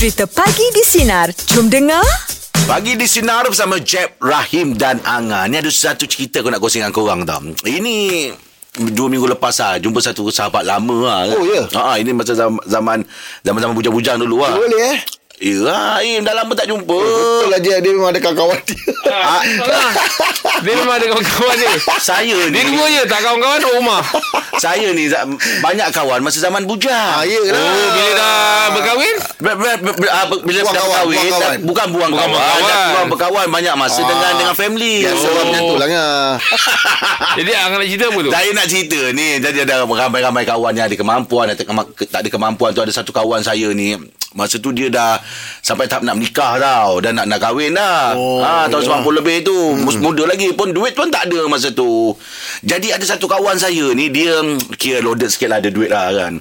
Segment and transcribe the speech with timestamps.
[0.00, 1.28] Cerita Pagi di Sinar.
[1.52, 2.00] Jom dengar.
[2.64, 5.44] Pagi di Sinar bersama Jeb, Rahim dan Anga.
[5.44, 7.44] Ni ada satu cerita aku nak kongsi dengan korang tau.
[7.68, 8.32] Ini
[8.96, 9.76] dua minggu lepas lah.
[9.76, 11.36] Jumpa satu sahabat lama lah.
[11.36, 11.68] Oh, ya?
[11.76, 13.04] Ha, ini masa zaman zaman
[13.44, 14.56] zaman bujang-bujang dulu lah.
[14.56, 15.56] Boleh eh Ya,
[16.04, 16.84] Im, dah lama tak jumpa.
[16.84, 18.76] Betul lah dia Dia memang ada kawan-kawan dia
[19.08, 19.40] Ah,
[20.60, 21.72] Dia memang ada kawan-kawan dia.
[21.96, 24.04] saya Dia ni, dua je tak kawan-kawan rumah.
[24.60, 25.08] saya ni
[25.58, 26.92] banyak kawan masa zaman bujang.
[26.92, 28.36] Ah, ya lah Oh, bila dah
[28.70, 29.16] berkahwin?
[29.40, 31.58] Ber- ber- ber- ber- ah, Bila Buang dah kawan, berkahwin buang dah- kawan.
[31.64, 32.68] Bukan buang Bukan kawan buang kawan.
[32.68, 35.32] Dah Buang berkawan Banyak masa dengan dengan family Biasa Oh.
[35.32, 36.28] orang macam tu lah ngah.
[37.34, 38.30] Jadi Angah nak cerita apa tu?
[38.30, 42.70] Saya nak cerita ni Jadi ada ramai-ramai kawan yang ada kemampuan ke- Tak ada kemampuan
[42.70, 43.96] tu Ada satu kawan saya ni
[44.32, 45.18] Masa tu dia dah
[45.60, 47.02] Sampai tahap nak menikah tau.
[47.02, 48.14] Dan nak nak kahwin dah.
[48.14, 49.02] Oh, ha, Tahun ya.
[49.02, 49.56] 90 lebih tu.
[49.56, 50.02] Hmm.
[50.02, 52.14] Muda lagi pun Duit pun tak ada masa tu.
[52.62, 54.38] Jadi ada satu kawan saya ni Dia
[54.78, 56.38] kira loaded sikit lah Ada duit lah kan.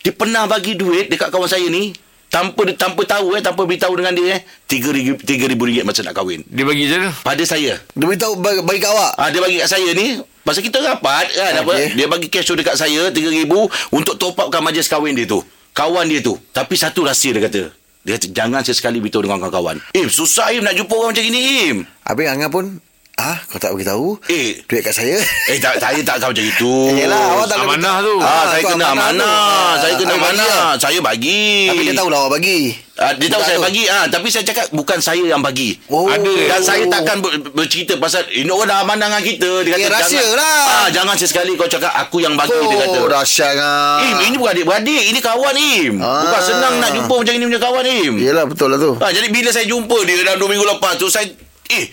[0.00, 1.92] Dia pernah bagi duit Dekat kawan saya ni
[2.30, 4.40] tanpa tanpa tahu eh tanpa beritahu dengan dia eh
[4.70, 6.46] 3000 3000 ringgit masa nak kahwin.
[6.46, 7.74] Dia bagi je pada saya.
[7.82, 9.12] Dia beritahu bagi, bagi kat awak?
[9.18, 12.00] Ah dia bagi kat saya ni Pasal kita rapat kan apa Okey.
[12.00, 13.44] Dia bagi cash tu dekat saya 3000
[13.92, 16.34] Untuk top upkan majlis kahwin dia tu Kawan dia tu.
[16.50, 17.62] Tapi satu rahsia dia kata.
[18.00, 19.76] Dia kata jangan sesekali beritahu dengan kawan-kawan.
[19.92, 21.40] Im susah Im nak jumpa orang macam gini
[21.70, 21.76] Im.
[22.04, 22.80] Habis Angah pun
[23.20, 24.64] Ah, kau tak beritahu Eh.
[24.64, 28.14] Duit kat saya Eh tak, saya tak tahu macam itu Yelah awak tak Amanah tu.
[28.16, 29.20] Ah, Ah, saya kena amanah tu.
[29.20, 30.72] mana Ah, Saya kena bagi mana lah.
[30.74, 32.60] Saya bagi Tapi dia tahu lah awak bagi
[32.96, 35.72] Ah, dia tahu tak saya bagi ah tapi saya cakap bukan saya yang bagi.
[35.88, 36.04] Oh.
[36.04, 36.20] Ada.
[36.28, 39.50] Dan saya takkan ber, bercerita pasal ini orang dah amanah dengan kita.
[39.64, 40.60] Dia kata Ya, rahsia jangan, lah.
[40.68, 42.98] Ah, jangan sesekali kau cakap aku yang bagi dia kata.
[43.00, 45.02] Oh dahsyat ngah Im, ini bukan adik-beradik.
[45.06, 45.92] Ini kawan, Im.
[45.96, 46.28] Ah.
[46.28, 48.12] Bukan senang nak jumpa macam ini punya kawan, Im.
[48.20, 51.08] Yelah betul lah tu Ha, jadi bila saya jumpa dia dalam 2 minggu lepas tu,
[51.08, 51.24] saya...
[51.70, 51.84] Eh,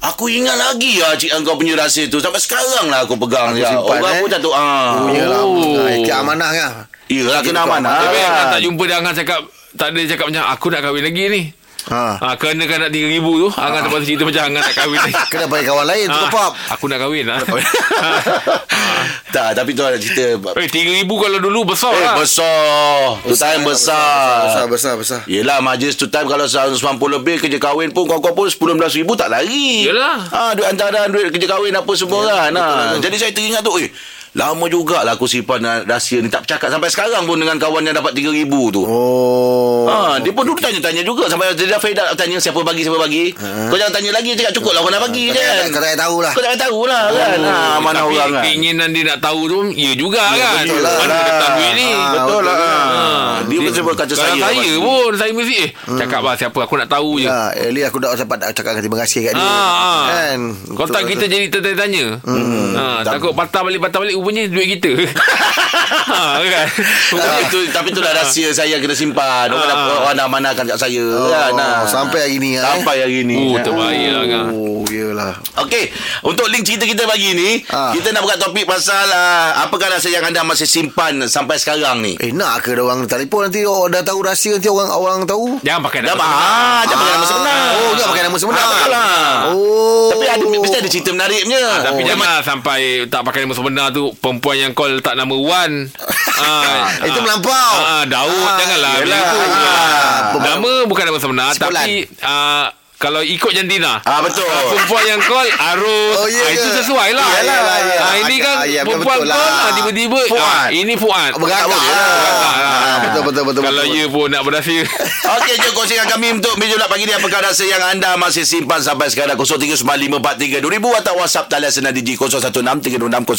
[0.00, 2.18] aku ingat lagi lah cik kau punya rahsia tu.
[2.18, 3.50] Sampai sekarang lah aku pegang.
[3.50, 3.70] Aku Ya.
[3.70, 4.20] simpan, Orang eh.
[4.20, 4.52] pun tak tahu.
[4.52, 4.90] Ah.
[4.98, 5.84] Oh, Yelah Oh.
[5.98, 6.72] Kira amanah ngah
[7.06, 7.92] Yelah, kena amanah.
[8.00, 8.52] Tapi Angah kan.
[8.52, 9.40] tak jumpa dia Angah cakap
[9.72, 11.42] tak ada cakap macam aku nak kahwin lagi ni.
[11.84, 12.14] Ha.
[12.14, 15.12] Ha, kerana kan nak 3000 tu Angah tak pasal cerita macam Angah nak kahwin ni.
[15.30, 17.36] Kena bagi kawan lain tu Ah, top up Aku nak kahwin ha.
[19.34, 20.36] tak, tapi tu ada cerita.
[20.54, 22.16] Eh 3000 kalau dulu besar Eh, lah.
[22.16, 23.18] besar.
[23.22, 24.44] Tu time besar.
[24.44, 26.78] Besar besar besar Yelah majlis tu time Kalau 190
[27.12, 28.62] lebih Kerja kahwin pun Kau-kau pun 10-11
[28.98, 30.22] ribu Tak lari Yelah.
[30.24, 32.94] ha, Duit hantaran Duit kerja kahwin Apa semua kan ha.
[32.96, 33.90] Jadi saya teringat tu Eh
[34.32, 36.26] Lama jugalah aku simpan ah, rahsia ni.
[36.26, 38.80] Tak bercakap sampai sekarang pun Dengan kawan yang dapat 3 ribu tu.
[38.82, 39.84] Oh.
[39.84, 42.96] Ha, dia pun dulu tanya-tanya juga Sampai dia dah fed up Tanya siapa bagi Siapa
[42.96, 43.28] bagi.
[43.36, 45.68] Kau jangan tanya lagi Cakap cukup lah Kau nak bagi Kau je tak- kan.
[45.68, 46.32] kau tak tahu lah.
[46.32, 47.38] Kau tak tahu lah kan.
[47.38, 48.42] Ha, Mana Tapi orang kan.
[48.42, 50.64] keinginan dia nak tahu tu Ya juga kan.
[50.64, 50.94] betul lah.
[50.96, 51.88] Mana datang duit ni.
[51.92, 52.56] Ah, Betul lah.
[52.56, 53.40] betul ha.
[53.42, 56.74] Dia pun sebut kata Kalau saya saya pun Saya mesti eh Cakap lah siapa Aku
[56.74, 57.26] nak tahu je.
[57.26, 59.44] Ya, at least aku dah sempat nak cakap terima kasih kat dia.
[59.44, 60.02] Ah.
[60.08, 60.38] Kan.
[60.72, 62.04] Kau tak kita jadi tertanya-tanya.
[62.22, 62.72] Hmm.
[62.72, 64.94] ha, Takut patah balik Patah balik Rupanya duit kita
[66.14, 66.66] ha, kan
[67.10, 69.50] tapi tu tapi tu lah rahsia saya kena simpan.
[69.50, 69.98] Orang dah Ah.
[70.00, 71.52] orang dah amanahkan kat saya Oh, kan.
[71.52, 71.82] ha.
[71.84, 72.64] sampai hari ni kan.
[72.70, 73.34] Sampai hari ni.
[73.34, 75.34] Oh terbaik lah kan Oh, iyalah.
[75.58, 75.90] Okey,
[76.22, 77.90] untuk link cerita kita pagi ni, Ah.
[77.90, 82.14] kita nak buka topik pasal uh, apakah rahsia yang anda masih simpan sampai sekarang ni?
[82.16, 85.58] Eh, nak ke orang telefon nanti oh, dah tahu rahsia nanti orang orang tahu?
[85.62, 87.58] Jangan pakai nama ah, jangan pakai nama sebenar.
[87.72, 88.62] Oh, jangan pakai nama sebenar.
[88.62, 89.30] Ah, lah.
[89.50, 90.08] Oh.
[90.12, 91.58] Tapi ada mesti ada cerita menariknya.
[91.60, 95.88] Ah, Tapi jangan sampai tak pakai nama sebenar tu Perempuan yang call letak nama Wan
[96.42, 97.72] ah, Itu ah, melampau.
[97.78, 99.20] ah, Daud Ah, Janganlah yelah.
[99.20, 99.32] Ah.
[99.54, 101.84] ah, Nama bukan nama sebenar Sebulan.
[101.84, 102.66] Tapi ah,
[103.02, 104.46] kalau ikut jantina Ah, betul.
[104.46, 105.42] ah, Perempuan yang call
[105.74, 106.78] Arus Oh, ya ah, Itu ke?
[106.78, 107.98] sesuai lah Yelah, yelah.
[108.00, 109.36] ah, Ini kan Ah, ya, Perempuan betul lah.
[109.36, 110.38] call ah, Tiba-tiba Fuad.
[110.40, 111.98] ah, Ini Fuad Beragak boleh lah.
[111.98, 112.54] lah.
[112.54, 113.62] Ah, Betul, betul, betul.
[113.62, 113.98] Kalau betul.
[113.98, 114.84] ya pun nak berhasil
[115.34, 118.78] Okey, jom kongsikan kami untuk meja pula pagi ni apakah rahsia yang anda masih simpan
[118.78, 120.62] sampai sekarang 0395432000
[121.00, 123.32] atau WhatsApp talian senang digi 0163260000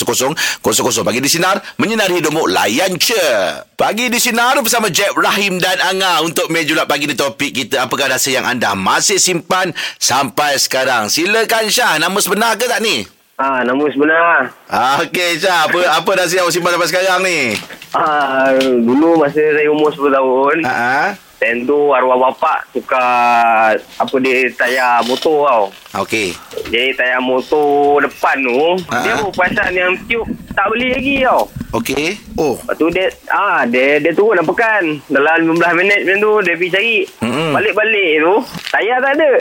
[1.04, 3.28] pagi di sinar menyinari hidupmu layan je.
[3.74, 8.10] Pagi di sinar bersama Jeb Rahim dan Anga untuk meja pagi ni topik kita apakah
[8.10, 9.53] rahsia yang anda masih simpan
[10.02, 11.08] sampai sekarang.
[11.08, 13.06] Silakan Syah, nama sebenar ke tak ni?
[13.34, 14.54] Ah, nama sebenar.
[14.70, 17.58] Ah, Okey Syah, apa apa rahsia awak simpan sampai sekarang ni?
[17.94, 24.48] Ah, dulu masa saya umur 10 tahun, Ha time tu arwah bapak tukar apa dia
[24.50, 25.64] tayar motor tau.
[26.00, 26.32] Okey.
[26.72, 29.04] Jadi tayar motor depan tu, Ah.
[29.04, 31.52] dia pun perasan yang tiup tak beli lagi tau.
[31.74, 32.16] Okey.
[32.34, 34.84] Oh, Lepas tu dia ah dia dia turun dan pekan.
[35.06, 36.98] Dalam 15 minit macam tu dia pergi cari.
[37.20, 37.52] Mm-mm.
[37.52, 38.34] Balik-balik tu
[38.72, 39.32] tayar tak ada.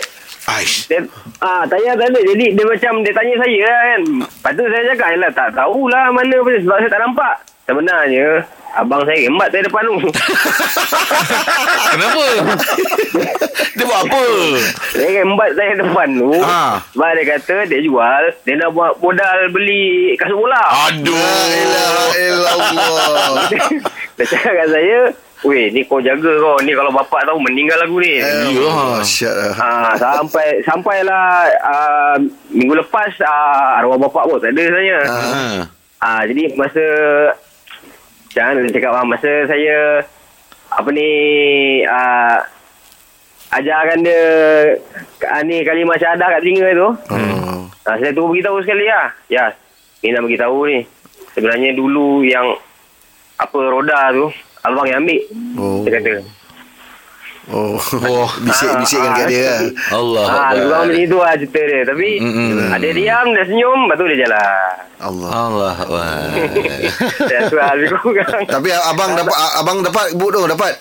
[0.50, 0.91] Aish.
[0.91, 1.06] Dia,
[1.38, 2.19] ah, tayar tak ada.
[2.21, 4.00] Jadi dia macam dia tanya saya lah kan.
[4.19, 8.27] Lepas tu saya cakap, "Yalah tak tahulah mana pun sebab saya tak nampak." Sebenarnya
[8.75, 9.97] abang saya rembat saya depan tu.
[11.93, 12.23] Kenapa
[13.73, 14.25] Dia buat apa?
[14.93, 16.33] dia rembat saya depan tu.
[16.44, 16.81] Ah.
[16.93, 20.62] Sebab dia kata dia jual, dia nak buat modal beli kasut bola.
[20.89, 21.17] Aduh.
[22.17, 23.49] Illallah.
[24.17, 24.99] dia cakap kat saya,
[25.43, 29.03] Weh ni kau jaga kau Ni kalau bapak tahu meninggal aku ni Ya.
[29.03, 29.55] Syat lah.
[29.59, 32.17] Ah, sampai sampailah uh,
[32.55, 34.99] minggu lepas uh, arwah bapak pun tak ada saya.
[35.03, 35.19] Ah.
[35.19, 35.43] Ha.
[35.99, 36.87] Ah, jadi masa
[38.31, 39.79] jangan nak cakap ah, masa saya
[40.73, 41.09] apa ni
[41.85, 42.39] uh,
[43.53, 44.23] ajarkan dia
[45.29, 46.89] uh, ni kalimah syahadah kat telinga tu.
[47.13, 47.69] Oh.
[47.83, 49.11] Ah, saya tu beritahu sekali lah.
[49.27, 49.53] Ya,
[50.01, 50.87] ni nak beritahu ni.
[51.35, 52.57] Sebenarnya dulu yang
[53.37, 54.27] apa roda tu
[54.63, 55.21] abang yang ambil.
[55.59, 55.83] Oh.
[55.85, 56.42] Dia kata.
[57.50, 57.75] Oh.
[57.75, 58.29] Oh.
[58.47, 59.61] Bisik-bisikkan kat dia lah.
[59.91, 60.27] Allah.
[60.27, 60.62] Ah, Akbar.
[60.62, 61.81] kurang macam itu lah cerita dia.
[61.83, 62.71] Tapi Mm-mm.
[62.71, 64.73] ada diam, dia senyum, lepas tu dia jalan.
[65.03, 65.31] Allah.
[65.35, 65.73] Allah.
[67.75, 68.43] Lebih kurang.
[68.47, 70.75] Tapi abang dapat abang dapat boot tu dapat.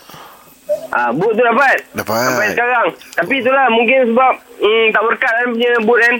[0.93, 1.81] Ah, boot tu dapat.
[1.97, 2.21] Dapat.
[2.29, 2.87] Sampai sekarang.
[3.17, 6.15] Tapi itulah mungkin sebab mm, tak berkat kan punya boot kan.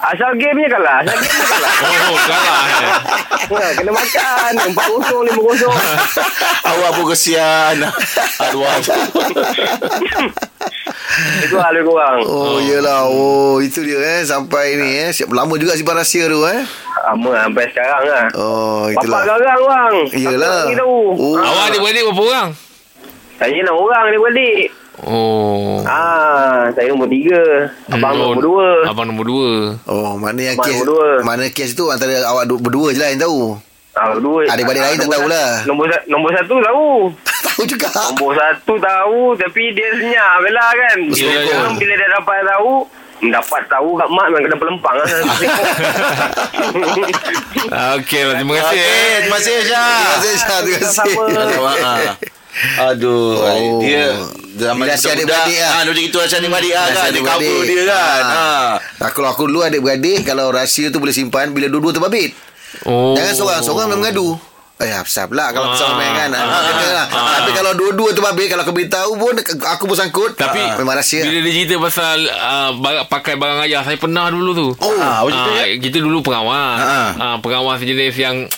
[0.00, 1.04] Asal game je kalah.
[1.04, 1.72] Asal game je kalah.
[2.10, 2.60] Oh, kalah.
[2.64, 2.92] eh.
[3.50, 4.52] Ha, kena makan.
[4.72, 5.68] 4-0, 5-0.
[6.70, 7.76] Awak pun kesian.
[8.38, 8.92] Arwah tu.
[11.42, 12.22] Itu lah lebih kurang.
[12.22, 13.04] Oh, yelah.
[13.04, 15.10] Oh, itu dia eh sampai ni eh.
[15.10, 16.62] Siap lama juga simpan rahsia tu eh.
[17.02, 18.26] Lama sampai sekarang lah.
[18.32, 19.22] Oh, Bapak itulah.
[19.26, 19.94] garang bang.
[20.14, 20.60] Yelah.
[20.62, 20.98] Aku tak tahu.
[21.12, 21.34] Oh.
[21.36, 22.48] Awak adik-beradik berapa orang?
[23.36, 24.64] Saya enam orang ni beradik.
[25.02, 25.80] Oh.
[25.82, 27.40] Ah, saya nombor tiga.
[27.86, 28.68] Abang Hmm, nombor oh, dua.
[28.84, 29.50] Abang nombor dua.
[29.84, 31.08] Oh, mana yang Abang kes nombor dua.
[31.22, 33.56] mana kes tu antara awak du- berdua je lah yang tahu.
[33.90, 34.44] Ah, dua.
[34.46, 35.48] Adik-beradik lain tak tahulah.
[35.54, 36.86] sa- Nombor, nombor satu tahu.
[37.46, 37.88] tahu juga.
[37.90, 40.98] Nombor satu tahu tapi dia senyap Bella kan.
[41.06, 41.40] Ya, Dia ya.
[41.44, 42.70] sekarang bila dia dapat tahu,
[43.22, 45.06] dapat tahu kat mak memang kena pelempang lah.
[47.70, 48.68] Ah, Okey, lah, terima kasih.
[48.70, 49.16] Okey, eh.
[49.20, 49.88] terima kasih Syah.
[49.90, 52.08] Terima kasih Syah, terima kasih.
[52.82, 53.78] Aduh, Oh.
[53.78, 54.10] dia
[54.62, 55.70] zaman Rahsia kita budak, adik-beradik lah.
[55.70, 57.10] Ah, macam itu rahsia adik-beradik ah, Rahsia kan.
[57.10, 58.22] Dia cover dia kan.
[58.22, 58.36] Ha.
[58.36, 58.52] Ha.
[59.00, 62.30] Nah, kalau aku dulu adik-beradik Kalau rahsia tu boleh simpan Bila dua-dua terbabit
[62.82, 63.12] Oh.
[63.12, 64.28] Jangan seorang-seorang memang mengadu
[64.78, 65.92] Eh, besar pula kalau Ah.
[65.92, 66.32] main kan.
[66.32, 66.62] Ah, Ah.
[66.64, 67.06] kena lah.
[67.06, 67.30] Ah.
[67.36, 70.32] Tapi kalau dua-dua tu babit, kalau aku beritahu pun, aku pun sangkut.
[70.32, 71.20] Tapi ah, memang rahsia.
[71.20, 75.20] Bila dia cerita pasal uh, barang, pakai barang ayah Saya pernah dulu tu Oh, Ah,
[75.20, 75.68] Ah?
[75.68, 76.96] Kita dulu pengawas Ha.
[77.12, 78.48] uh, Pengawas jenis yang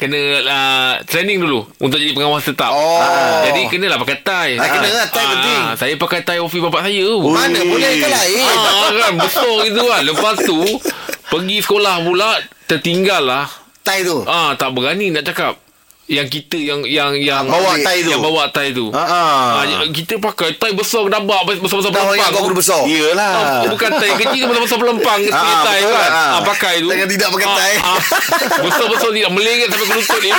[0.00, 2.98] Kena uh, training dulu Untuk jadi pengawas tetap Oh.
[2.98, 5.60] Ah, Jadi kenalah pakai tie Ah, kena lah, tie Ah, penting.
[5.76, 8.44] Saya pakai tie office bapak saya tu Mana boleh kan lain.
[8.48, 10.58] ah, kan Besar gitu kan Lepas tu
[11.28, 12.30] Pergi sekolah pula
[12.64, 13.46] Tertinggal lah
[13.80, 14.24] Tai tu.
[14.24, 15.60] Ah, tak berani nak cakap
[16.10, 18.10] yang kita yang yang yang Bawa tie tu.
[18.10, 18.90] yang bawa tie tu.
[18.90, 19.62] Ha, ah.
[19.62, 22.82] Ah, kita pakai tie besar dabak besar-besar Dah kau guru besar.
[22.82, 23.30] Iyalah.
[23.30, 26.10] Ah, bukan tie kecil besar-besar pelempang punya Ah, tie betul, kan.
[26.10, 26.30] ah.
[26.34, 26.90] Ah, pakai tu.
[26.90, 27.76] Jangan tidak pakai Ah, tie.
[27.78, 27.98] ah.
[28.58, 30.30] Besar-besar tidak melengket sampai ke lutut ni.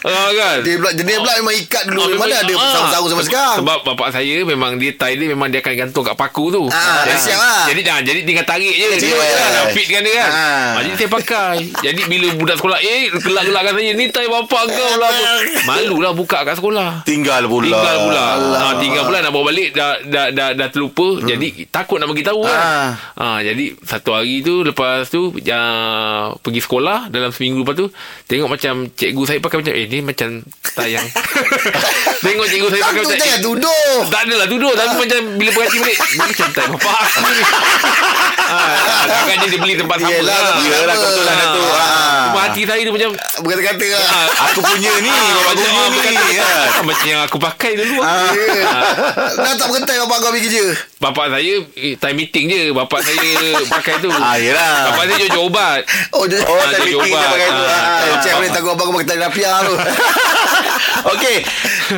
[0.00, 0.56] Ah, kan.
[0.64, 2.00] Dia pula, jenis pula memang ikat dulu.
[2.00, 2.70] Ah, Mana ada ah.
[2.72, 3.56] sarung-sarung sampai sekarang.
[3.60, 6.64] Sebab bapak saya memang dia tie dia memang dia akan gantung kat paku tu.
[6.64, 7.68] Dah siap lah.
[7.68, 8.88] Jadi ah, jadi tinggal tarik je.
[8.96, 9.20] Dia
[9.70, 10.30] fit kan dia kan.
[10.32, 11.56] Ah, jadi saya pakai.
[11.76, 15.09] Jadi bila budak sekolah eh gelak-gelakkan saya ni tie bapak kau lah.
[15.62, 17.02] Malu lah buka kat sekolah.
[17.02, 17.68] Tinggal pula.
[17.70, 18.22] Tinggal pula.
[18.32, 18.58] Allah.
[18.60, 21.16] Ha, tinggal pula nak bawa balik dah dah dah, dah terlupa.
[21.16, 21.26] Hmm.
[21.26, 22.56] Jadi takut nak bagi tahu kan.
[22.56, 22.90] Ah.
[23.16, 25.60] Ha, jadi satu hari tu lepas tu ya,
[26.36, 27.86] pergi sekolah dalam seminggu lepas tu
[28.26, 30.28] tengok macam cikgu saya pakai macam eh ni macam
[30.72, 31.06] tayang.
[32.24, 33.96] tengok cikgu saya pakai Tak macam jangan eh, tuduh.
[34.06, 37.42] tak adalah duduk Tapi macam Bila berhenti balik Ni macam tak bapak aku ni
[38.44, 38.56] ha,
[39.22, 40.56] Agaknya dia beli tempat sama Yelah, lah.
[40.60, 41.62] Yelah, kebetulan Ha, tu.
[41.64, 41.80] ha.
[41.80, 41.88] Ha.
[42.26, 43.10] Cuma hati saya tu macam
[43.40, 44.02] Berkata-kata lah.
[44.04, 45.10] ha, Aku punya ni.
[45.10, 45.96] Punya ah, ni.
[45.96, 46.44] berkata, kan.
[46.44, 48.30] ah, Macam yang aku pakai dulu Ah.
[49.34, 50.64] Dah tak berketai bapak kau pergi kerja.
[51.00, 53.16] Bapak saya eh, Time meeting je Bapak saya
[53.66, 54.92] pakai tu Ah, yelah.
[54.92, 55.80] Bapak saya jual obat
[56.12, 57.16] Oh, dia, Oh, dia meeting ubat.
[57.18, 57.62] dia pakai tu.
[57.62, 58.00] Ah, Ah.
[58.02, 59.74] Eh, Cik boleh takut abang kau pakai tali rapiah tu.
[61.12, 61.36] Okey.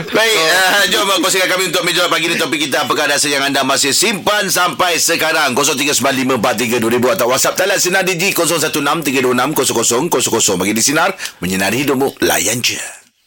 [0.09, 3.61] Baik, uh, jom kongsikan kami untuk meja pagi ni topik kita apakah rasa yang anda
[3.61, 6.39] masih simpan sampai sekarang 0395432000
[7.13, 9.61] atau WhatsApp talian sinar Digi 0163260000
[10.57, 12.79] bagi di sinar menyinari hidupmu layan je.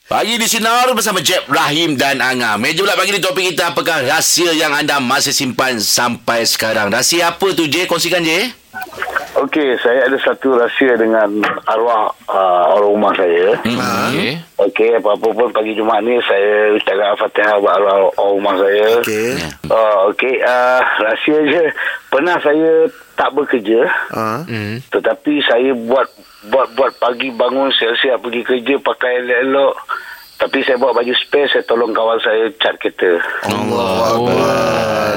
[0.05, 2.62] Pagi di Sinar bersama Jeb, Rahim dan Anga.
[2.62, 6.93] Meja pula pagi ni topik kita apakah rahsia yang anda masih simpan sampai sekarang.
[6.93, 7.89] Rahsia apa tu J?
[7.89, 8.53] Kongsikan J.
[9.33, 13.57] Okey, saya ada satu rahsia dengan arwah uh, orang rumah saya.
[13.65, 13.81] Hmm.
[13.81, 18.88] Okey Okey, apa-apa pun pagi Jumaat ni saya ucapkan Al-Fatihah buat arwah orang rumah saya.
[19.01, 19.29] Okey.
[19.74, 21.63] Uh, Okey, uh, rahsia je.
[22.13, 23.88] Pernah saya tak bekerja,
[24.45, 24.91] hmm.
[24.91, 26.07] tetapi saya buat
[26.51, 29.75] buat buat pagi bangun siap-siap pergi kerja pakai elok-elok.
[30.36, 33.24] Tapi saya bawa baju spare, saya tolong kawan saya cat kereta.
[33.48, 35.15] Allah Akbar.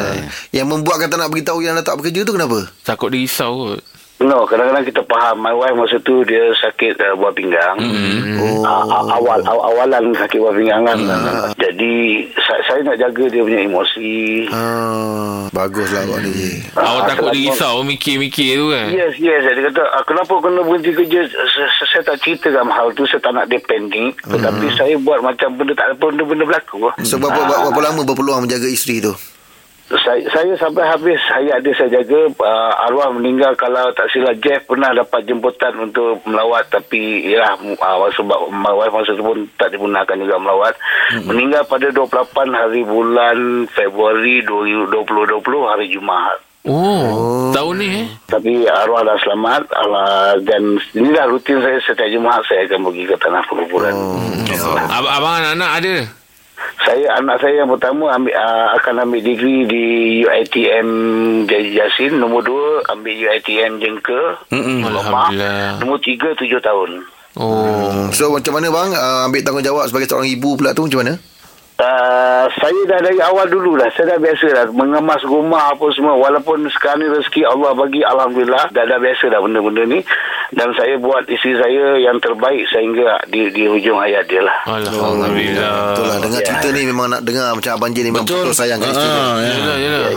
[0.54, 2.70] Yang membuatkan tak nak beritahu yang dah tak bekerja tu kenapa?
[2.86, 5.38] Takut dia risau kot No, kadang-kadang kita faham.
[5.38, 7.78] My wife masa tu dia sakit uh, buah pinggang.
[7.78, 8.34] Mm-hmm.
[8.42, 8.66] Oh.
[8.66, 10.98] Uh, awal aw, awalan sakit buah pinggang kan.
[10.98, 11.54] Mm.
[11.54, 11.94] Jadi
[12.34, 14.14] saya, saya nak jaga dia punya emosi.
[14.50, 16.58] Ah, baguslah awak ni.
[16.74, 19.40] Awak Ah, takut dia risau Mikir-mikir tu kan Yes, yes.
[19.46, 21.20] Dia kata, ah, kenapa kena berhenti kerja?
[21.30, 23.06] Saya, saya tak ceritakan hal tu.
[23.06, 24.18] Saya tak nak dia panik.
[24.18, 26.90] Tetapi saya buat macam benda tak ada benda-benda berlaku.
[27.06, 29.14] So berapa, berapa, berapa lama berpeluang menjaga isteri tu?
[29.88, 31.16] Saya, saya sampai habis.
[31.32, 33.56] Hayat dia saya jaga uh, arwah meninggal.
[33.56, 36.68] Kalau tak silap Jeff pernah dapat jemputan untuk melawat.
[36.68, 40.76] Tapi ya uh, sebab my wife masa tu pun tak digunakan juga melawat.
[41.08, 41.24] Hmm.
[41.24, 44.92] meninggal pada 28 hari bulan Februari 2020
[45.64, 46.44] hari Jumaat.
[46.68, 48.06] Oh, Tahun ni eh?
[48.28, 49.72] Tapi arwah dah selamat.
[49.72, 54.20] Uh, dan inilah rutin saya setiap Jumaat saya akan pergi ke tanah penguburan oh.
[54.92, 55.94] Ab- Abang anak-anak ada
[56.78, 59.84] Saya anak saya yang pertama ambil uh, akan ambil degree di
[60.22, 60.88] UiTM
[61.46, 64.82] Jasin, nombor dua ambil UiTM Mm-mm.
[64.82, 65.78] Lomah, Alhamdulillah.
[65.78, 67.02] nombor tiga tujuh tahun.
[67.38, 71.14] Oh So macam mana bang uh, ambil tanggungjawab sebagai seorang ibu pula tu macam mana?
[71.78, 76.18] Uh, saya dah dari awal dulu dah Saya dah biasa dah Mengemas rumah apa semua
[76.18, 80.02] Walaupun sekarang ni rezeki Allah bagi Alhamdulillah Dah dah biasa dah benda-benda ni
[80.50, 85.94] Dan saya buat isteri saya yang terbaik Sehingga di, di hujung hayat dia lah Alhamdulillah
[85.94, 88.82] Betul lah dengar cerita ni memang nak dengar macam abang Jin ni memang betul, sayang
[88.82, 89.06] kat isteri.
[89.06, 89.14] dia.
[89.14, 89.46] Ah, ya.
[89.48, 90.10] Yelah yelah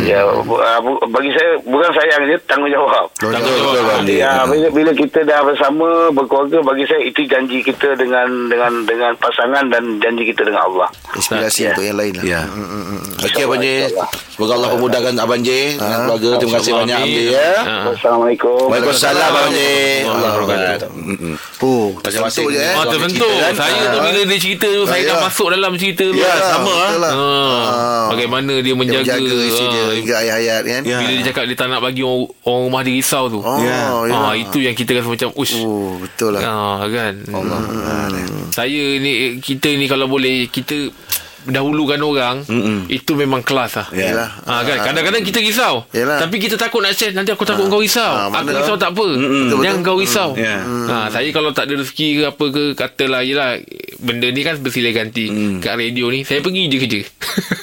[0.00, 3.06] Ya, bu- uh, bu- bagi saya bukan sayang dia tanggungjawab.
[3.14, 3.98] Tanggungjawab.
[4.00, 4.16] Betul.
[4.16, 9.12] Ya, bila, bila kita dah bersama berkeluarga bagi saya itu janji kita dengan dengan dengan
[9.18, 10.88] pasangan dan janji kita dengan Allah.
[11.10, 11.70] Inspirasi Ya.
[11.70, 12.24] untuk yang lain lah.
[12.24, 12.40] Ya.
[13.20, 13.66] Okey Abang J.
[14.30, 16.28] Semoga Allah pemudahkan Abang J dengan keluarga.
[16.38, 17.50] Terima kasih banyak Abang J ya.
[17.58, 17.84] Ah.
[17.90, 18.62] Wassalamualaikum.
[18.70, 19.58] Waalaikumsalam Abang J.
[20.06, 20.88] Allah wabarakatuh.
[20.92, 21.34] Mm-mm.
[21.60, 22.46] Oh, Masing-masing.
[22.46, 22.72] tersentuh je eh.
[22.72, 23.52] Oh kita kan?
[23.52, 24.02] Saya tu Ah.
[24.02, 25.08] bila dia cerita tu Saya Ya.
[25.10, 27.12] dah masuk dalam cerita tu Ya, lah, sama, lah.
[27.12, 27.18] Ah.
[27.20, 28.06] Ah.
[28.10, 30.82] Bagaimana dia Dia menjaga, menjaga isteri dia ah, hingga akhir hayat kan.
[30.84, 30.96] Ya.
[30.96, 33.98] Bila dia cakap dia tak nak bagi orang, rumah dia risau tu Oh, Ya.
[34.06, 34.14] ya.
[34.14, 35.58] Ah, itu yang kita rasa macam ush.
[35.58, 36.40] Oh, betul lah.
[36.40, 37.18] Ah, kan.
[37.28, 37.58] Allah.
[38.48, 40.86] Saya ni kita ni kalau boleh kita
[41.42, 42.84] dahulukan orang Mm-mm.
[42.86, 43.88] itu memang kelas lah.
[43.90, 44.12] Ya.
[44.12, 44.30] Yelah.
[44.42, 46.20] Ha, kan kadang-kadang kita risau Yelah.
[46.20, 49.06] Tapi kita takut nak share Nanti aku takut kau risau Ah, Aku risau tak apa
[49.06, 49.86] Betul, Jangan betul.
[49.86, 50.60] kau risau Ya.
[50.60, 53.56] ha, Saya kalau tak ada rezeki ke apa ke Katalah yelah
[54.00, 55.28] Benda ni kan bersilih ganti
[55.60, 57.00] Kat radio ni Saya pergi je kerja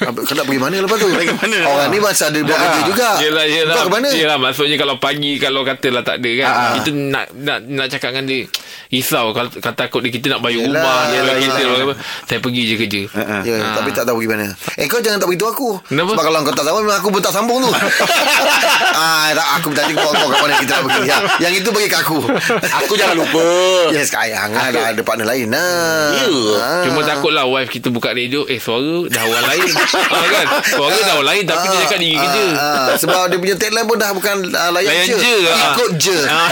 [0.06, 1.10] Apa- Kau nak pergi mana lepas tu?
[1.10, 1.58] Pergi mana?
[1.66, 3.10] Orang ni masa ada buat kerja juga.
[3.20, 4.08] Yelah yelah Kau ke mana?
[4.10, 6.72] Yelah maksudnya kalau pagi Kalau katalah tak ada kan Ah.
[6.76, 8.42] Kita nak nak nak cakap dengan dia
[8.88, 11.80] Risau Kalau, kalau takut dia Kita nak bayar Yelah, rumah Yelah, yelah, kita, yelah.
[11.84, 11.94] apa.
[12.24, 13.74] Saya pergi je kerja Ah, Ya, Ah.
[13.76, 14.48] tapi tak tahu pergi mana.
[14.76, 15.70] Eh kau jangan tak beritahu aku.
[15.86, 16.12] Kenapa?
[16.14, 17.70] Sebab kalau kau tak tahu memang aku pun tak sambung tu.
[18.98, 21.02] ah, tak, aku tadi kau kau kat mana kita nak pergi.
[21.06, 22.20] Ya, yang itu bagi kat aku.
[22.84, 23.46] Aku jangan lupa.
[23.90, 25.48] Yes, sayang ada ada partner lain.
[25.50, 26.14] Nah.
[26.14, 26.27] Ya.
[26.54, 26.84] Ah.
[26.84, 30.46] Cuma takutlah wife kita buka radio Eh suara dah orang lain ha, kan?
[30.64, 33.86] Suara dah orang lain Tapi dia cakap diri kerja Ah, ah, sebab dia punya tagline
[33.86, 35.72] pun dah bukan uh, layan, Layan je, je, ah.
[35.72, 36.18] ikut je.
[36.24, 36.50] ah,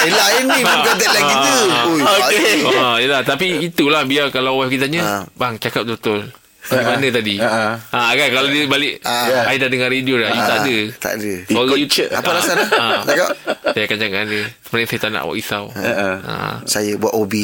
[0.00, 1.50] eh, lain ni bukan tagline kita.
[1.84, 2.20] Ui, Okey.
[2.22, 2.60] baik.
[2.74, 5.22] Oh, yelah Tapi itulah Biar kalau wife kita tanya Ah.
[5.34, 6.28] Bang cakap betul
[6.64, 9.52] Di mana tadi ha, kan Kalau dia balik Ah.
[9.52, 11.32] I dah dengar radio dah You tak ada Tak ada.
[11.44, 12.08] Ikut you je.
[12.08, 12.68] Apa alasan dia?
[12.80, 13.04] Ah.
[13.04, 13.28] Cakap?
[13.74, 16.64] Saya akan dengan dia Sebenarnya saya tak nak awak risau ha.
[16.64, 17.34] Saya buat OB.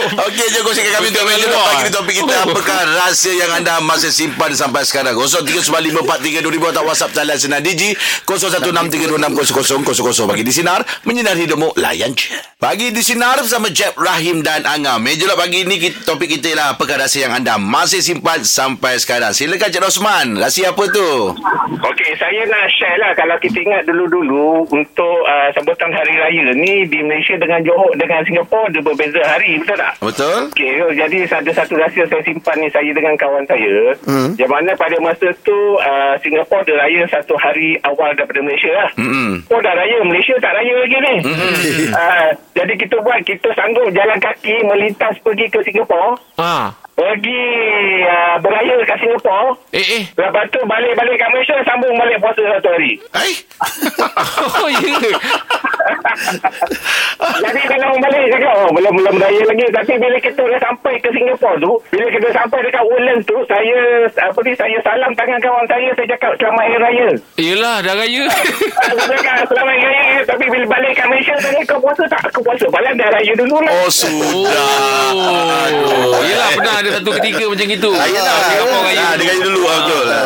[0.00, 4.08] Okey, jom kongsikan kami untuk meja pagi ni topik kita apakah rahsia yang anda masih
[4.08, 5.12] simpan sampai sekarang.
[5.16, 7.92] 0395432000 atau WhatsApp talian Sinar Digi
[8.24, 12.32] 0163260000 bagi di Sinar menyinar hidupmu layan je.
[12.60, 15.00] Pagi di Sinar bersama Jeb Rahim dan Angah.
[15.00, 19.00] Meja lah pagi ni kita, topik kita ialah apakah rahsia yang anda masih simpan sampai
[19.00, 19.32] sekarang.
[19.32, 20.36] Silakan Cik Rosman.
[20.36, 21.32] Rahsia apa tu?
[21.80, 26.84] Okey, saya nak share lah kalau kita ingat dulu-dulu untuk uh, sambutan Hari Raya ni
[26.84, 29.94] di Malaysia dengan Johor dengan Singapura dia berbeza hari, betul tak?
[30.04, 30.38] Betul?
[30.52, 33.96] Okey, so, jadi ada satu rahsia saya simpan ni saya dengan kawan saya.
[34.04, 34.36] Hmm.
[34.36, 38.90] Yang mana pada masa tu uh, Singapura dia raya satu hari awal daripada Malaysia lah.
[39.00, 39.40] Hmm.
[39.48, 41.14] Oh dah raya, Malaysia tak raya lagi ni.
[41.88, 42.28] uh,
[42.60, 46.20] jadi kita buat, kita sanggup jalan kaki melintas pergi ke Singapura.
[46.36, 46.49] ha.
[46.50, 47.44] ah Pergi
[48.04, 49.56] uh, beraya kat Singapura.
[49.72, 53.00] Eh eh Lepas tu balik-balik kat Malaysia sambung balik puasa satu hari.
[53.16, 53.32] Hai.
[54.60, 54.80] Oh ya
[57.40, 60.92] Jadi kalau orang balik cakap oh belum belum raya lagi tapi bila kita dah sampai
[61.00, 65.40] ke Singapura tu, bila kita sampai dekat Woodlands tu, saya apa ni saya salam tangan
[65.40, 67.08] kawan saya saya cakap selamat hari raya.
[67.40, 71.80] Yelah dah raya Saya cakap selamat hari raya tapi bila balik kat Malaysia tanya kau
[71.80, 72.20] puasa tak?
[72.28, 72.66] Aku puasa.
[72.68, 73.72] Padahal dah raya dulu lah.
[73.72, 74.72] Oh, sudah.
[75.16, 78.36] Oh Yelah pernah ada satu ketika macam itu Ah, yelah.
[78.44, 79.60] Singapura raya Ah, dia raya dulu.
[79.62, 80.22] Ah, betul lah.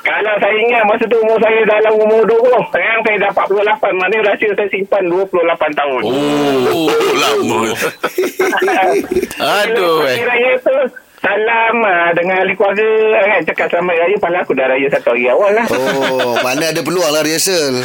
[0.00, 3.56] Kalau saya ingat masa tu umur saya dalam umur 20 Sekarang saya dah 48
[3.92, 5.30] Maknanya rahsia saya simpan 28
[5.72, 7.60] tahun Oh Oh, lama.
[9.60, 10.24] Aduh, Hari eh.
[10.24, 10.76] raya tu
[11.20, 13.40] salam ah, dengan ahli keluarga kan.
[13.44, 14.16] Cakap selamat raya.
[14.16, 15.66] Padahal aku dah raya satu hari awal lah.
[15.68, 17.76] Oh, mana ada peluang lah rehearsal.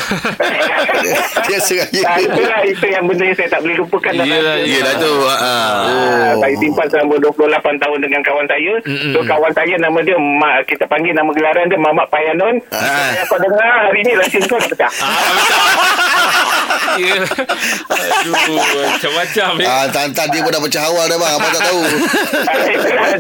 [1.45, 2.23] rehearsal Ah, raya.
[2.23, 4.55] itulah itu yang benda yang saya tak boleh lupakan dalam Yelah.
[4.61, 5.13] Yelah tu.
[5.21, 5.35] ha.
[5.35, 7.43] Ah, Saya simpan selama 28
[7.77, 8.73] tahun dengan kawan saya.
[9.11, 12.55] So kawan saya nama dia Mak, kita panggil nama gelaran dia Mamat Payanon.
[12.71, 13.11] Ah.
[13.13, 14.91] Yang kau dengar hari ni rahsia kau dah pecah.
[16.95, 17.11] Ya.
[17.91, 18.55] Aduh,
[18.87, 19.51] macam-macam.
[19.59, 21.31] Ah, tantan dia pun dah pecah awal dah bang.
[21.35, 21.81] Abang tak tahu.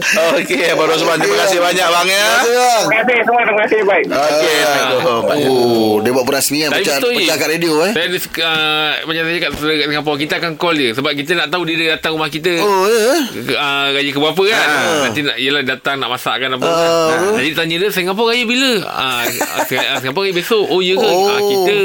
[0.05, 1.17] Okey, Abang Rosman.
[1.17, 2.25] Terima kasih banyak bang ya.
[2.25, 2.83] Terima kasih bang.
[2.85, 3.41] Terima kasih semua.
[3.41, 3.79] Terima kasih.
[3.85, 4.05] Baik.
[4.07, 5.55] Okey, Assalamualaikum.
[5.55, 7.91] Oh, dia buat perasmian pecah, pecah kat radio eh.
[7.91, 11.63] Saya ada, uh, macam saya kat Singapura kita akan call dia sebab kita nak tahu
[11.63, 12.53] dia, datang rumah kita.
[12.57, 13.15] Oh, ya.
[13.31, 15.01] ke, uh, raya ke berapa kan Ah.
[15.05, 17.09] Nanti nak Yelah datang nak masakkan apa Ah.
[17.11, 21.05] kan Jadi tanya dia Singapura raya bila ah, uh, Singapura raya besok Oh ya ke
[21.05, 21.27] Oh.
[21.27, 21.75] ah, Kita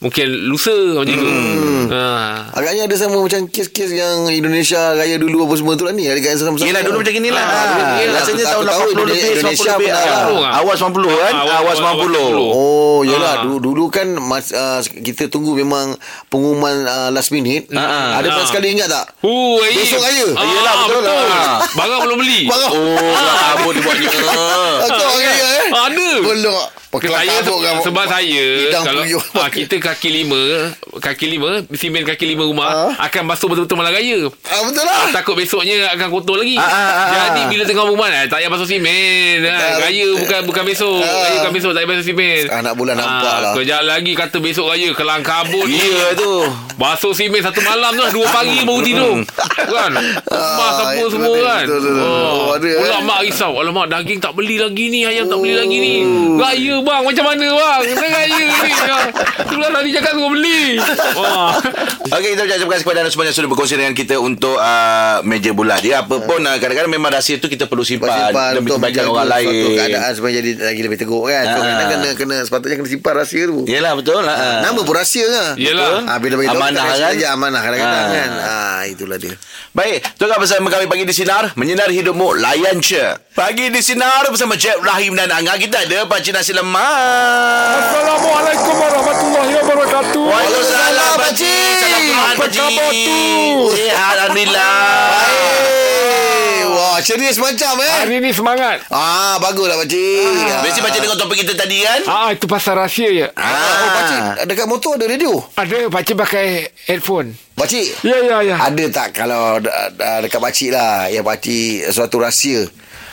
[0.00, 1.86] Mungkin lusa Macam tu Hmm.
[1.90, 2.48] ah.
[2.52, 6.04] Agaknya ada sama macam kes-kes yang Indonesia raya dulu apa semua tu lah ni.
[6.04, 6.64] Ada kat sama-sama.
[6.64, 7.44] Yelah dulu macam inilah.
[7.44, 9.88] Ah, Ah, Rasanya aku tahun tahu 80 lebih, Indonesia 90 lebih.
[9.88, 10.28] pernah ah.
[10.30, 10.50] lah.
[10.60, 11.32] Awal 90 kan?
[11.32, 12.28] Ah, awal- Awal awal 90.
[12.30, 12.54] 90.
[12.54, 13.42] Oh, yelah Ah.
[13.42, 15.96] dulu, kan mas, uh, kita tunggu memang
[16.28, 17.66] pengumuman uh, last minute.
[17.70, 18.48] Ah, Ada pernah ah.
[18.48, 19.04] sekali ingat tak?
[19.20, 19.74] Oh, raya.
[19.74, 20.26] Besok raya.
[20.30, 21.58] ah, Yelah, betul betul, lah.
[21.74, 22.70] Barang belum beli Barang.
[22.70, 23.58] Oh, lah.
[24.84, 25.66] Kau hari raya eh?
[25.70, 26.54] Ada Belum.
[26.94, 27.74] Ke Pekelang saya kan.
[27.82, 28.44] sebab saya
[28.80, 29.22] kalau puyuh.
[29.34, 30.40] ah, kita kaki lima
[30.96, 35.10] kaki lima simen kaki lima rumah akan basuh betul-betul malam raya Ah, betul Ah, lah.
[35.12, 36.54] takut besoknya akan kotor lagi.
[36.54, 39.42] Ah, ah, ah, Jadi bila tengah rumah eh, tak payah basuh simen.
[39.42, 39.82] Ah, Tak.
[39.82, 41.00] raya bukan bukan besok.
[41.00, 41.10] Ah.
[41.20, 42.42] Raya bukan besok tak payah basuh simen.
[42.48, 43.52] Anak bulan nampak lah.
[43.54, 45.66] Kejap lagi kata besok raya kelang kabut.
[45.66, 46.46] Ya tu.
[46.74, 49.14] Basuh simen satu malam tu dua pagi baru tidur.
[49.64, 49.90] kan?
[49.90, 51.64] Emas Ah, apa itu semua kan.
[51.64, 52.04] betul, betul, betul.
[52.04, 53.02] Oh, ada, Pula eh?
[53.02, 53.52] mak risau.
[53.56, 55.94] Alamak daging tak beli lagi ni, ayam tak beli lagi ni.
[56.36, 57.80] Raya bang macam mana bang?
[57.90, 58.70] Dah raya ni.
[59.44, 60.62] Itulah tadi cakap suruh beli.
[61.14, 61.52] Wah.
[62.14, 65.18] Okey, kita ucapkan terima kasih kepada anda semua yang sudah berkongsi dengan kita untuk uh,
[65.22, 65.80] meja bulat.
[65.80, 69.02] Ya, apa pun uh, kadang-kadang memang rahsia tu kita perlu simpan, simpan demi untuk kebaikan
[69.02, 69.48] menjaga orang lain.
[69.74, 71.44] keadaan supaya jadi lagi lebih teruk kan.
[71.44, 71.64] So, Ah.
[71.64, 73.58] kena, kena, kena, sepatutnya kena simpan rahsia tu.
[73.64, 74.36] Yelah betul lah.
[74.36, 74.60] Uh.
[74.62, 75.50] Nama pun rahsia kan.
[75.56, 76.04] Yelah.
[76.04, 77.12] Ah, bila bagi tahu Amanah kita kan?
[77.14, 78.12] je amanah kadang-kadang Ah.
[78.12, 78.30] kan.
[78.38, 79.34] Ah, itulah dia.
[79.72, 83.02] Baik, tukar bersama kami pagi di Sinar Menyinar hidupmu, layan je
[83.34, 89.50] Pagi di Sinar bersama Jeb Rahim dan Angga Kita ada Pakcik Nasi Lemak Assalamualaikum warahmatullahi
[89.54, 90.22] wabarakatuh.
[90.26, 92.02] Waalaikumsalam Tuhan
[92.34, 93.18] Apa khabar tu?
[93.78, 94.66] Sihat Alhamdulillah
[96.66, 97.94] wah, ceria semacam eh.
[98.00, 98.76] Hari ni semangat.
[98.90, 100.50] Ah, baguslah pakcik.
[100.50, 100.60] Ah.
[100.62, 103.26] Mesti Pakcik dengar topik kita tadi kan Ah, itu pasal rahsia ya.
[103.30, 105.32] Oh, pakcik, dekat motor ada radio.
[105.54, 107.38] Ada pakcik pakai headphone.
[107.54, 108.56] Pakcik, Ya, ya, ya.
[108.58, 109.62] ada tak kalau
[110.18, 112.66] dekat pakcik lah yang pakcik suatu rahsia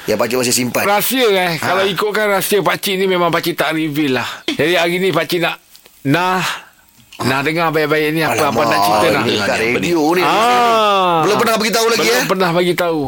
[0.09, 0.83] yang pakcik masih simpan?
[0.85, 1.51] Rahsia eh.
[1.61, 4.29] Kalau ikutkan rahsia pakcik ni memang pakcik tak reveal lah.
[4.49, 5.61] Jadi hari ni pakcik nak
[6.01, 6.41] nah
[7.21, 9.23] nah dengar baik-baik ni apa apa nak cerita nak.
[9.29, 10.21] Dekat radio ni.
[10.25, 11.21] Ah.
[11.21, 12.25] Belum pernah beritahu lagi Belum eh.
[12.25, 13.01] pernah bagi tahu.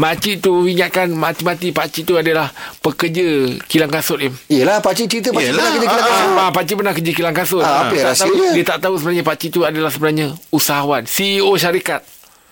[0.00, 2.48] Makcik tu ingatkan mati-mati pakcik tu adalah
[2.80, 4.32] pekerja kilang kasut im.
[4.48, 6.08] Yelah, pakcik cerita pakcik Yelah, pernah kerja kelas.
[6.08, 7.60] Ah, ah, pakcik pernah kerja kilang kasut.
[7.60, 8.50] Ah, apa Tak rahsia tahu, dia?
[8.56, 12.00] dia tak tahu sebenarnya pakcik tu adalah sebenarnya usahawan, CEO syarikat.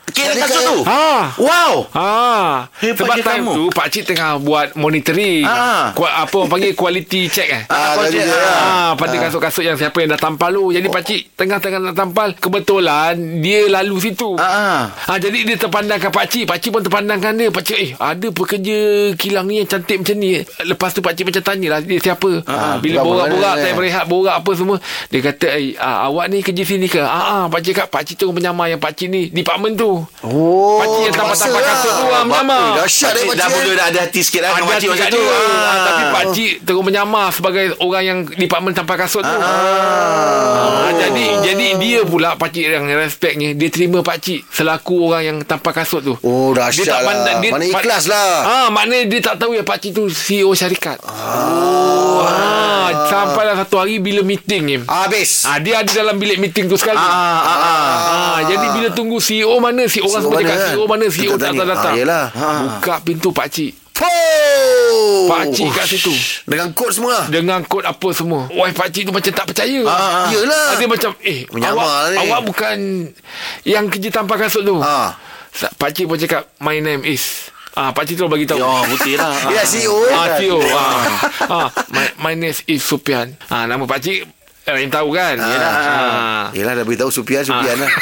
[0.09, 1.37] Kira Jadi kasut tu Ha.
[1.37, 2.11] Wow Ha.
[2.79, 3.53] Hebat Sebab time kamu.
[3.53, 5.43] tu pakcik tengah buat monitoring.
[5.43, 5.91] Ah.
[5.91, 7.63] Ku, apa orang panggil quality check eh.
[7.67, 8.25] Ah, Apa tadi je?
[8.25, 8.41] dia.
[8.59, 10.71] Ah, pada kasut-kasut yang siapa yang dah tampal tu.
[10.71, 14.35] Jadi pakcik tengah-tengah nak tampal, kebetulan dia lalu situ.
[14.37, 18.79] Ah, Ha, jadi dia terpandangkan pakcik Pakcik pun terpandangkan dia Pakcik eh ada pekerja
[19.15, 23.01] kilang ni yang cantik macam ni Lepas tu pakcik macam tanyalah Dia siapa ha, Bila
[23.01, 23.83] borak-borak mana, Time eh?
[23.85, 24.77] rehat borak apa semua
[25.09, 28.31] Dia kata eh, ah, Awak ni kerja sini ke Ah, ah Pakcik kat Pakcik terus
[28.31, 32.15] menyamar Yang pakcik ni Department tu Oh, Pakcik yang tampal-tampal terpaksa kasut tu lah.
[32.15, 35.05] ah, Menyamar Dahsyat eh Pakcik dah mula dah ada hati sikit lah ada pakcik masa
[35.07, 35.29] tu dia.
[35.29, 35.39] Ah.
[35.65, 41.67] Ah, Tapi pakcik terus menyamar Sebagai orang yang Department tampal kasut tu Ah, jadi jadi
[41.77, 46.15] dia pula pakcik yang respectnya dia terima pakcik selaku orang yang tampal kasut tu.
[46.21, 47.15] Oh, Dia dahsyat lah.
[47.39, 48.31] dia- Mana ikhlas lah.
[48.41, 50.99] Ah, maknanya dia tak tahu ya pakcik tu CEO syarikat.
[51.01, 52.21] Oh.
[52.21, 54.77] Ah, sampailah satu hari bila meeting ni.
[54.83, 55.45] Habis.
[55.45, 56.97] Ah, dia ada dalam bilik meeting tu sekali.
[56.97, 57.89] Ah, ah, ah.
[58.09, 60.69] Ah, jadi bila tunggu CEO mana CEO orang CEO mana cakap kan?
[60.69, 61.65] CEO mana CEO Kita tak tanya.
[61.67, 61.93] datang.
[61.93, 62.25] Ah, yelah.
[62.79, 63.73] Buka pintu pakcik.
[63.99, 65.27] Oh.
[65.27, 66.15] Pakcik kat situ.
[66.45, 67.27] Dengan kod semua.
[67.27, 68.47] Dengan kod apa semua.
[68.49, 69.81] Wife pakcik tu macam tak percaya.
[69.85, 70.67] Ah, Yelah.
[70.69, 72.17] Ah, Dia macam Eh Menyamar awak, ni.
[72.21, 72.77] awak bukan
[73.65, 75.19] Yang kerja tanpa kasut tu Ah.
[75.75, 78.59] Pakcik pun cakap My name is Ah, Pakcik tu bagi tahu.
[78.59, 79.99] Ya putih lah Ya, CEO.
[80.09, 80.59] Ah, CEO.
[80.69, 81.03] Ah,
[81.49, 83.35] ah, my, my name is Supian.
[83.47, 84.27] Ah, nama pakcik
[84.71, 85.35] lain tahu kan?
[85.39, 86.47] Ah.
[86.51, 87.89] Yelah dah beritahu Supian Supian lah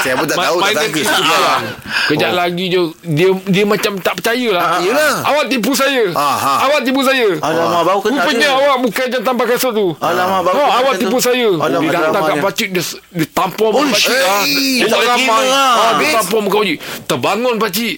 [0.00, 1.60] Saya pun tak Ma- tahu Tak is Supian Supian.
[2.08, 4.62] Kejap lagi je dia dia macam tak percaya lah.
[4.64, 5.12] Ah, yelah.
[5.22, 6.02] Awak tipu saya.
[6.14, 6.52] Ah, ha.
[6.64, 7.26] Awak tipu saya.
[7.38, 9.86] Alamak bau kena Rupanya awak bukan yang tanpa kasut tu.
[9.98, 11.00] Alamak, baru oh, kena awak tu.
[11.04, 11.48] tipu saya.
[11.52, 14.08] Alamak, dia datang kat pakcik dia, dia tampar muka pakcik.
[14.08, 15.44] eh, Ah, dia dia tak ramai.
[15.44, 15.72] lah.
[15.74, 16.78] Ah, dia tampar muka pakcik.
[17.04, 17.96] Terbangun pakcik.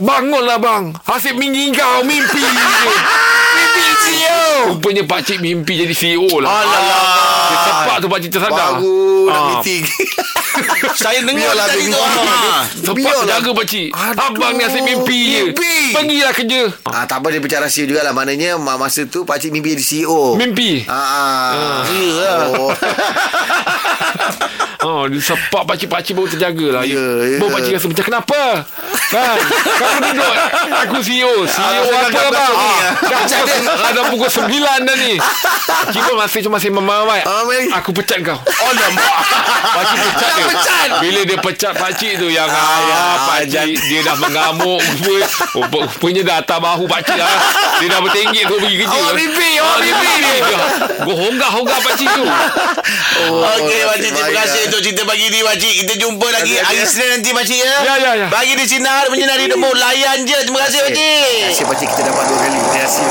[0.00, 2.48] Bangunlah bang Hasib minggi kau Mimpi je
[3.70, 6.84] Mimpi CEO Rupanya pakcik mimpi jadi CEO lah Alah.
[7.46, 9.46] Dia sepak tu pakcik tersadar Bagus Nak Ah.
[9.54, 9.82] meeting
[10.92, 11.94] Saya dengar Biarlah tadi tu.
[11.94, 12.66] Ha.
[12.68, 13.22] Sepak Biarlah.
[13.22, 14.24] terjaga pakcik Aduh.
[14.26, 15.74] Abang ni asyik mimpi je Mimpi.
[15.90, 19.72] Pergilah kerja Ah, tak apa dia pecah rahsia jugalah Maknanya ma- masa tu Pakcik mimpi
[19.72, 21.80] jadi CEO Mimpi Ah, ah.
[21.86, 22.34] Ya.
[22.52, 22.70] Oh.
[24.80, 26.82] Oh, dia sepak pakcik-pakcik baru terjaga lah.
[26.82, 27.36] Ya, ya.
[27.36, 28.40] Baru pakcik rasa macam kenapa?
[29.10, 29.36] Kan?
[29.76, 30.34] Kamu duduk.
[30.86, 31.44] Aku CEO.
[31.44, 32.52] CEO Ah, apa dah bang?
[32.54, 32.90] ni, ya.
[32.96, 33.58] Dah pukul,
[33.92, 35.12] dah pukul 9 dah ni.
[35.90, 37.20] Kira masih cuma masih memawai.
[37.26, 37.44] Ah.
[37.76, 38.38] Aku pecat kau.
[38.38, 39.12] Oh, lambat.
[39.60, 40.46] Pakcik pecat Dah dia.
[40.48, 40.88] pecat.
[41.02, 44.80] Bila dia pecat pakcik tu yang Ah, ah, pakcik dia dah mengamuk.
[45.58, 47.28] Oh, Rupanya dah atas bahu pakcik lah.
[47.82, 48.96] Dia dah bertenggik tu pergi kerja.
[48.96, 50.36] Awak mimpi, awak mimpi ni.
[51.04, 52.24] Gue honggah-honggah pakcik tu.
[53.58, 54.10] Okey, Pakcik.
[54.14, 54.62] Terima kasih.
[54.70, 55.74] Untuk cerita pagi ni, Pakcik.
[55.82, 57.58] Kita jumpa lagi hari Senin nanti, Pakcik.
[57.58, 58.26] Ya, Ya, ya, ya.
[58.30, 59.66] Bagi di sinar, menyinari demo.
[59.74, 60.38] Layan je.
[60.46, 61.58] Terima kasih, Pakcik.
[61.58, 63.04] Terima pakcik kita dapat dua kali Terima kasih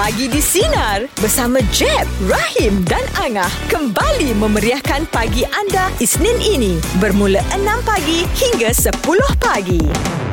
[0.00, 7.44] Pagi di Sinar bersama Jeb, Rahim dan Angah kembali memeriahkan pagi anda Isnin ini bermula
[7.52, 8.96] 6 pagi hingga 10
[9.36, 10.29] pagi.